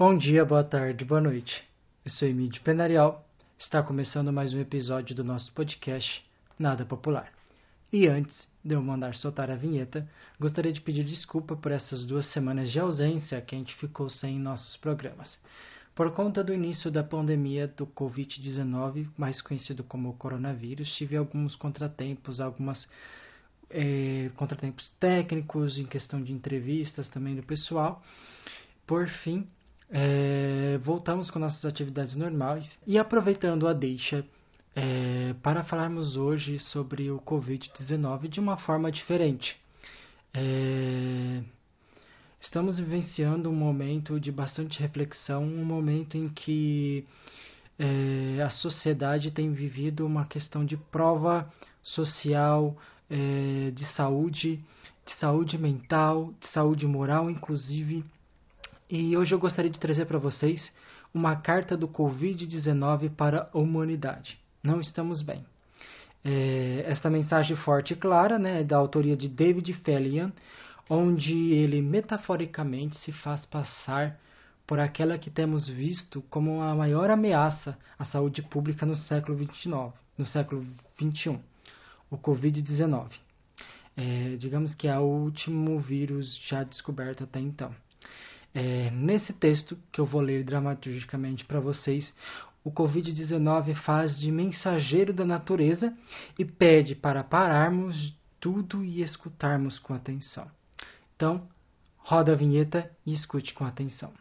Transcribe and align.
Bom 0.00 0.16
dia, 0.16 0.46
boa 0.46 0.64
tarde, 0.64 1.04
boa 1.04 1.20
noite. 1.20 1.62
Eu 2.06 2.10
sou 2.12 2.26
Emílio 2.26 2.58
Penarial. 2.62 3.22
Está 3.58 3.82
começando 3.82 4.32
mais 4.32 4.54
um 4.54 4.58
episódio 4.58 5.14
do 5.14 5.22
nosso 5.22 5.52
podcast 5.52 6.24
Nada 6.58 6.86
Popular. 6.86 7.30
E 7.92 8.08
antes 8.08 8.48
de 8.64 8.74
eu 8.74 8.82
mandar 8.82 9.14
soltar 9.14 9.50
a 9.50 9.56
vinheta, 9.56 10.08
gostaria 10.40 10.72
de 10.72 10.80
pedir 10.80 11.04
desculpa 11.04 11.54
por 11.54 11.70
essas 11.70 12.06
duas 12.06 12.24
semanas 12.32 12.72
de 12.72 12.80
ausência 12.80 13.42
que 13.42 13.54
a 13.54 13.58
gente 13.58 13.74
ficou 13.74 14.08
sem 14.08 14.38
nossos 14.38 14.74
programas. 14.78 15.38
Por 15.94 16.10
conta 16.12 16.42
do 16.42 16.54
início 16.54 16.90
da 16.90 17.04
pandemia 17.04 17.68
do 17.68 17.86
Covid-19, 17.86 19.06
mais 19.18 19.42
conhecido 19.42 19.84
como 19.84 20.16
coronavírus, 20.16 20.90
tive 20.96 21.14
alguns 21.14 21.54
contratempos, 21.56 22.40
algumas 22.40 22.88
é, 23.68 24.30
contratempos 24.34 24.88
técnicos 24.98 25.78
em 25.78 25.84
questão 25.84 26.22
de 26.22 26.32
entrevistas 26.32 27.06
também 27.10 27.36
do 27.36 27.42
pessoal. 27.42 28.02
Por 28.86 29.06
fim, 29.06 29.46
é, 29.90 30.78
voltamos 30.84 31.30
com 31.30 31.38
nossas 31.38 31.64
atividades 31.64 32.14
normais 32.14 32.68
e 32.86 32.96
aproveitando 32.96 33.66
a 33.66 33.72
deixa 33.72 34.24
é, 34.74 35.34
para 35.42 35.64
falarmos 35.64 36.16
hoje 36.16 36.58
sobre 36.58 37.10
o 37.10 37.18
Covid-19 37.18 38.28
de 38.28 38.38
uma 38.38 38.56
forma 38.56 38.90
diferente. 38.92 39.58
É, 40.32 41.42
estamos 42.40 42.78
vivenciando 42.78 43.50
um 43.50 43.54
momento 43.54 44.20
de 44.20 44.30
bastante 44.30 44.80
reflexão, 44.80 45.42
um 45.42 45.64
momento 45.64 46.16
em 46.16 46.28
que 46.28 47.04
é, 47.76 48.42
a 48.42 48.50
sociedade 48.50 49.32
tem 49.32 49.52
vivido 49.52 50.06
uma 50.06 50.24
questão 50.24 50.64
de 50.64 50.76
prova 50.76 51.52
social, 51.82 52.76
é, 53.10 53.72
de 53.72 53.84
saúde, 53.94 54.60
de 55.04 55.14
saúde 55.18 55.58
mental, 55.58 56.32
de 56.40 56.46
saúde 56.48 56.86
moral, 56.86 57.28
inclusive. 57.28 58.04
E 58.90 59.16
hoje 59.16 59.32
eu 59.32 59.38
gostaria 59.38 59.70
de 59.70 59.78
trazer 59.78 60.04
para 60.06 60.18
vocês 60.18 60.72
uma 61.14 61.36
carta 61.36 61.76
do 61.76 61.86
Covid-19 61.86 63.10
para 63.14 63.48
a 63.52 63.58
humanidade. 63.58 64.36
Não 64.64 64.80
estamos 64.80 65.22
bem. 65.22 65.46
É, 66.24 66.84
esta 66.88 67.08
mensagem 67.08 67.56
forte 67.58 67.92
e 67.92 67.96
clara 67.96 68.36
né, 68.36 68.62
é 68.62 68.64
da 68.64 68.76
autoria 68.76 69.16
de 69.16 69.28
David 69.28 69.72
Fellian, 69.84 70.32
onde 70.88 71.32
ele 71.52 71.80
metaforicamente 71.80 72.98
se 72.98 73.12
faz 73.12 73.46
passar 73.46 74.18
por 74.66 74.80
aquela 74.80 75.16
que 75.18 75.30
temos 75.30 75.68
visto 75.68 76.20
como 76.22 76.60
a 76.60 76.74
maior 76.74 77.10
ameaça 77.10 77.78
à 77.96 78.04
saúde 78.04 78.42
pública 78.42 78.84
no 78.84 78.96
século 78.96 79.38
XXIX, 79.38 79.92
no 80.18 80.26
século 80.26 80.66
XXI 81.00 81.38
o 82.10 82.18
Covid-19. 82.18 83.08
É, 83.96 84.36
digamos 84.36 84.74
que 84.74 84.88
é 84.88 84.98
o 84.98 85.04
último 85.04 85.78
vírus 85.78 86.36
já 86.48 86.64
descoberto 86.64 87.22
até 87.22 87.38
então. 87.38 87.72
É, 88.54 88.90
nesse 88.90 89.32
texto 89.32 89.78
que 89.92 90.00
eu 90.00 90.06
vou 90.06 90.20
ler 90.20 90.44
dramaturgicamente 90.44 91.44
para 91.44 91.60
vocês, 91.60 92.12
o 92.64 92.70
Covid-19 92.70 93.74
faz 93.82 94.18
de 94.18 94.30
mensageiro 94.30 95.12
da 95.12 95.24
natureza 95.24 95.96
e 96.38 96.44
pede 96.44 96.94
para 96.94 97.24
pararmos 97.24 98.14
tudo 98.40 98.84
e 98.84 99.02
escutarmos 99.02 99.78
com 99.78 99.94
atenção. 99.94 100.50
Então, 101.14 101.46
roda 101.98 102.32
a 102.32 102.36
vinheta 102.36 102.90
e 103.06 103.12
escute 103.12 103.54
com 103.54 103.64
atenção. 103.64 104.12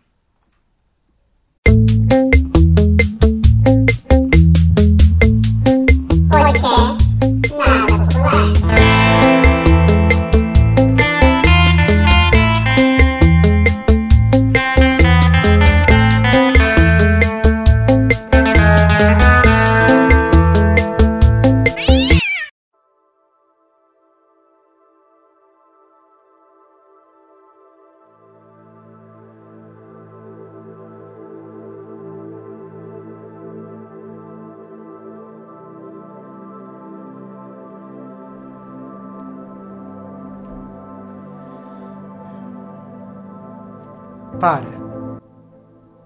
Para. 44.38 44.70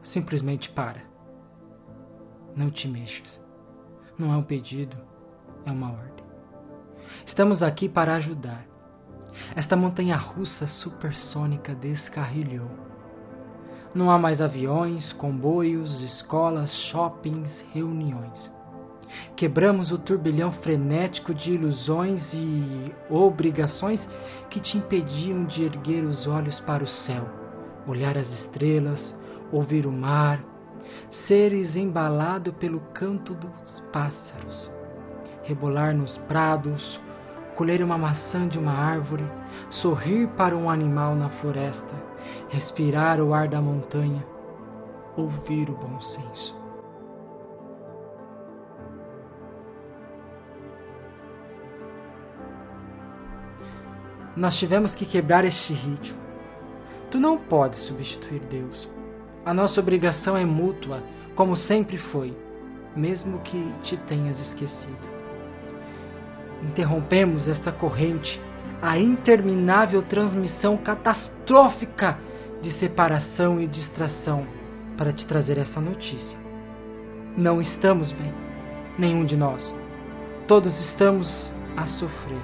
Simplesmente 0.02 0.68
para. 0.72 1.04
Não 2.56 2.72
te 2.72 2.88
mexas. 2.88 3.40
Não 4.18 4.34
é 4.34 4.38
um 4.38 4.42
pedido, 4.42 4.98
é 5.66 5.72
uma 5.72 5.92
ordem. 5.92 6.26
Estamos 7.28 7.62
aqui 7.62 7.88
para 7.88 8.16
ajudar. 8.16 8.66
Esta 9.56 9.76
montanha 9.76 10.16
russa 10.16 10.66
supersônica 10.66 11.76
descarrilhou. 11.76 12.72
Não 13.94 14.10
há 14.10 14.18
mais 14.18 14.42
aviões, 14.42 15.14
comboios, 15.14 16.02
escolas, 16.02 16.72
shoppings, 16.90 17.52
reuniões. 17.72 18.52
Quebramos 19.36 19.92
o 19.92 20.00
turbilhão 20.00 20.52
frenético 20.54 21.36
de 21.36 21.54
ilusões 21.54 22.28
e 22.34 22.96
obrigações 23.12 24.04
que 24.50 24.60
te 24.60 24.76
impediam 24.76 25.46
de 25.46 25.64
erguer 25.64 26.04
os 26.04 26.26
olhos 26.26 26.60
para 26.62 26.84
o 26.84 26.88
céu 26.88 27.43
olhar 27.88 28.18
as 28.18 28.30
estrelas, 28.32 29.16
ouvir 29.52 29.86
o 29.86 29.92
mar, 29.92 30.44
seres 31.28 31.76
embalado 31.76 32.54
pelo 32.54 32.80
canto 32.94 33.34
dos 33.34 33.80
pássaros, 33.92 34.72
rebolar 35.44 35.94
nos 35.96 36.18
prados, 36.20 37.00
colher 37.56 37.84
uma 37.84 37.98
maçã 37.98 38.48
de 38.48 38.58
uma 38.58 38.74
árvore, 38.74 39.24
sorrir 39.70 40.28
para 40.30 40.56
um 40.56 40.70
animal 40.70 41.16
na 41.16 41.30
floresta, 41.30 41.94
respirar 42.50 43.22
o 43.22 43.34
ar 43.34 43.48
da 43.48 43.62
montanha, 43.62 44.24
ouvir 45.16 45.70
o 45.70 45.74
bom 45.74 46.02
senso. 46.02 46.64
Nós 54.36 54.58
tivemos 54.58 54.96
que 54.96 55.06
quebrar 55.06 55.46
este 55.46 55.74
ritmo 55.74 56.24
Tu 57.14 57.20
não 57.20 57.38
podes 57.38 57.80
substituir 57.84 58.40
Deus. 58.50 58.90
A 59.46 59.54
nossa 59.54 59.80
obrigação 59.80 60.36
é 60.36 60.44
mútua, 60.44 61.04
como 61.36 61.56
sempre 61.56 61.96
foi, 61.96 62.36
mesmo 62.96 63.38
que 63.42 63.72
te 63.84 63.96
tenhas 63.98 64.40
esquecido. 64.40 65.14
Interrompemos 66.64 67.48
esta 67.48 67.72
corrente, 67.72 68.42
a 68.82 68.98
interminável 68.98 70.02
transmissão 70.02 70.76
catastrófica 70.76 72.18
de 72.64 72.72
separação 72.80 73.62
e 73.62 73.68
distração, 73.68 74.48
para 74.98 75.14
te 75.14 75.28
trazer 75.28 75.60
essa 75.60 75.80
notícia. 75.80 76.40
Não 77.38 77.62
estamos 77.62 78.12
bem, 78.12 78.34
nenhum 78.98 79.24
de 79.24 79.38
nós. 79.38 79.64
Todos 80.48 80.76
estamos 80.90 81.54
a 81.78 81.86
sofrer. 81.86 82.42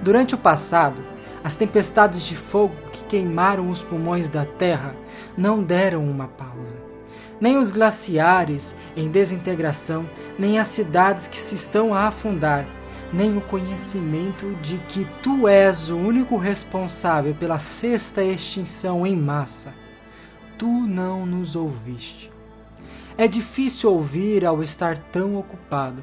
Durante 0.00 0.32
o 0.32 0.38
passado, 0.38 1.02
as 1.42 1.56
tempestades 1.56 2.22
de 2.22 2.36
fogo 2.52 2.91
queimaram 3.12 3.68
os 3.68 3.82
pulmões 3.82 4.26
da 4.30 4.46
terra 4.46 4.96
não 5.36 5.62
deram 5.62 6.02
uma 6.02 6.28
pausa. 6.28 6.78
Nem 7.38 7.58
os 7.58 7.70
glaciares 7.70 8.62
em 8.96 9.10
desintegração, 9.10 10.08
nem 10.38 10.58
as 10.58 10.74
cidades 10.74 11.26
que 11.28 11.38
se 11.42 11.56
estão 11.56 11.92
a 11.92 12.08
afundar, 12.08 12.64
nem 13.12 13.36
o 13.36 13.42
conhecimento 13.42 14.50
de 14.62 14.78
que 14.88 15.06
tu 15.22 15.46
és 15.46 15.90
o 15.90 15.96
único 15.96 16.38
responsável 16.38 17.34
pela 17.34 17.58
sexta 17.58 18.22
extinção 18.22 19.06
em 19.06 19.14
massa. 19.14 19.74
Tu 20.56 20.66
não 20.66 21.26
nos 21.26 21.54
ouviste. 21.54 22.32
É 23.18 23.28
difícil 23.28 23.90
ouvir 23.90 24.46
ao 24.46 24.62
estar 24.62 24.96
tão 25.12 25.36
ocupado 25.36 26.02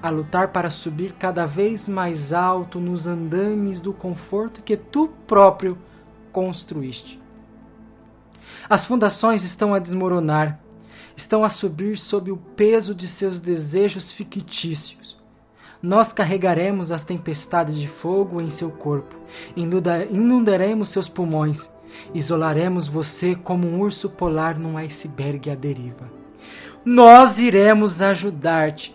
a 0.00 0.08
lutar 0.08 0.52
para 0.52 0.70
subir 0.70 1.14
cada 1.14 1.46
vez 1.46 1.88
mais 1.88 2.32
alto 2.32 2.78
nos 2.78 3.08
andames 3.08 3.80
do 3.80 3.92
conforto 3.92 4.62
que 4.62 4.76
tu 4.76 5.08
próprio 5.26 5.76
construíste. 6.34 7.18
As 8.68 8.84
fundações 8.86 9.42
estão 9.44 9.72
a 9.72 9.78
desmoronar, 9.78 10.58
estão 11.16 11.44
a 11.44 11.48
subir 11.48 11.96
sob 11.96 12.30
o 12.30 12.36
peso 12.36 12.94
de 12.94 13.06
seus 13.06 13.38
desejos 13.38 14.12
fictícios. 14.12 15.16
Nós 15.80 16.12
carregaremos 16.12 16.90
as 16.90 17.04
tempestades 17.04 17.78
de 17.78 17.86
fogo 18.02 18.40
em 18.40 18.50
seu 18.52 18.70
corpo, 18.70 19.14
inundaremos 19.56 20.92
seus 20.92 21.08
pulmões, 21.08 21.58
isolaremos 22.12 22.88
você 22.88 23.36
como 23.36 23.68
um 23.68 23.80
urso 23.80 24.10
polar 24.10 24.58
num 24.58 24.76
iceberg 24.76 25.50
à 25.50 25.54
deriva. 25.54 26.10
Nós 26.84 27.38
iremos 27.38 28.00
ajudar-te 28.00 28.94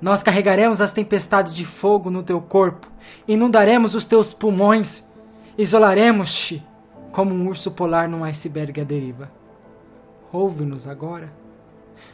nós 0.00 0.22
carregaremos 0.22 0.80
as 0.80 0.92
tempestades 0.92 1.54
de 1.54 1.64
fogo 1.64 2.08
no 2.08 2.22
teu 2.22 2.40
corpo, 2.40 2.86
inundaremos 3.26 3.94
os 3.94 4.06
teus 4.06 4.32
pulmões, 4.34 5.04
isolaremos-te 5.56 6.64
como 7.18 7.34
um 7.34 7.48
urso 7.48 7.72
polar 7.72 8.08
num 8.08 8.22
iceberg 8.22 8.80
à 8.80 8.84
deriva. 8.84 9.28
ouve-nos 10.32 10.86
agora. 10.86 11.32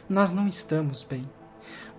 Nós 0.09 0.33
não 0.33 0.47
estamos 0.47 1.03
bem. 1.03 1.29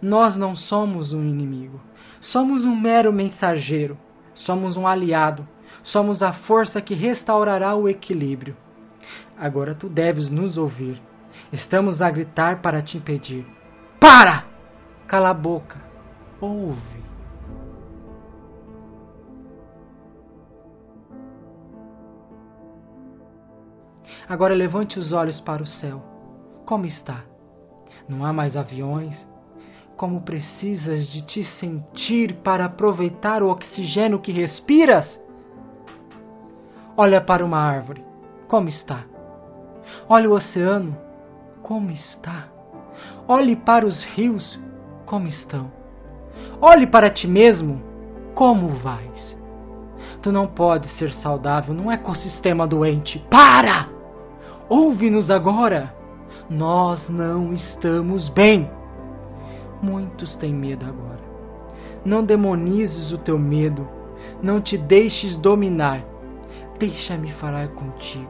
Nós 0.03 0.37
não 0.37 0.57
somos 0.57 1.13
um 1.13 1.23
inimigo. 1.23 1.81
Somos 2.21 2.65
um 2.65 2.75
mero 2.75 3.13
mensageiro. 3.13 3.97
Somos 4.35 4.77
um 4.77 4.89
aliado. 4.89 5.47
Somos 5.85 6.21
a 6.21 6.33
força 6.33 6.81
que 6.81 6.95
restaurará 6.95 7.77
o 7.77 7.89
equilíbrio. 7.89 8.57
Agora 9.39 9.73
tu 9.73 9.89
deves 9.89 10.29
nos 10.29 10.59
ouvir. 10.59 11.01
Estamos 11.53 12.03
a 12.03 12.11
gritar 12.11 12.61
para 12.61 12.83
te 12.83 12.99
impedir. 12.99 13.47
Para! 14.01 14.47
Cala 15.07 15.31
a 15.31 15.35
boca. 15.35 15.81
Ouve. 16.41 16.96
Agora 24.29 24.55
levante 24.55 24.99
os 24.99 25.13
olhos 25.13 25.41
para 25.41 25.63
o 25.63 25.67
céu. 25.67 26.03
Como 26.65 26.85
está? 26.85 27.23
Não 28.09 28.27
há 28.27 28.33
mais 28.33 28.57
aviões? 28.57 29.15
Como 29.97 30.23
precisas 30.23 31.07
de 31.07 31.23
te 31.23 31.45
sentir 31.45 32.35
para 32.43 32.65
aproveitar 32.65 33.43
o 33.43 33.49
oxigênio 33.49 34.21
que 34.21 34.33
respiras? 34.33 35.21
Olha 36.97 37.21
para 37.21 37.45
uma 37.45 37.59
árvore. 37.59 38.05
Como 38.49 38.69
está? 38.69 39.05
Olha 40.09 40.29
o 40.29 40.33
oceano. 40.33 40.97
Como 41.63 41.91
está? 41.91 42.49
Olhe 43.29 43.55
para 43.55 43.87
os 43.87 44.05
rios. 44.17 44.59
Como 45.07 45.29
estão? 45.29 45.71
Olhe 46.61 46.87
para 46.87 47.11
ti 47.11 47.29
mesmo. 47.29 47.81
Como 48.35 48.69
vais? 48.69 49.37
Tu 50.21 50.33
não 50.33 50.49
podes 50.49 50.91
ser 50.99 51.13
saudável 51.15 51.73
num 51.73 51.93
ecossistema 51.93 52.67
doente. 52.67 53.25
Para! 53.31 53.96
Ouve-nos 54.69 55.31
agora! 55.31 55.95
Nós 56.51 57.09
não 57.09 57.53
estamos 57.53 58.29
bem. 58.29 58.71
Muitos 59.83 60.35
têm 60.37 60.55
medo 60.55 60.85
agora. 60.85 61.21
Não 62.05 62.25
demonizes 62.25 63.13
o 63.13 63.19
teu 63.19 63.39
medo. 63.39 63.87
Não 64.43 64.61
te 64.61 64.77
deixes 64.77 65.37
dominar. 65.37 66.03
Deixa-me 66.79 67.33
falar 67.35 67.69
contigo, 67.69 68.29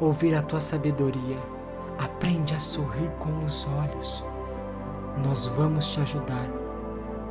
ouvir 0.00 0.34
a 0.34 0.42
tua 0.42 0.60
sabedoria. 0.60 1.38
Aprende 1.98 2.54
a 2.54 2.60
sorrir 2.60 3.10
com 3.18 3.44
os 3.44 3.66
olhos. 3.78 4.24
Nós 5.24 5.46
vamos 5.56 5.86
te 5.92 6.00
ajudar 6.00 6.48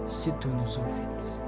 se 0.07 0.31
tu 0.33 0.47
nos 0.47 0.77
ouvires. 0.77 1.41